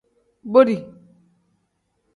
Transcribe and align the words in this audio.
Boti. 0.51 0.77